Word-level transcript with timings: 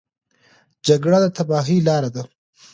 جګړه 0.87 1.17
د 1.23 1.25
تباهۍ 1.37 1.77
لاره 1.87 2.09
ده. 2.15 2.23